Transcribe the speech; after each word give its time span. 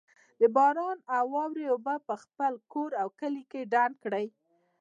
د 0.39 0.41
باران 0.55 0.97
او 1.15 1.25
واورې 1.33 1.65
اوبه 1.73 1.95
په 2.07 2.15
خپل 2.23 2.53
کور، 2.71 2.91
کلي 3.19 3.43
کي 3.51 3.61
ډنډ 3.71 3.95
کړئ 4.03 4.25